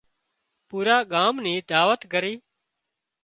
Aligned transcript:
پوُرا 0.67 0.97
ڳام 1.11 1.33
نِي 1.45 1.53
دعوت 1.69 2.01
ڪرِي 2.13 2.33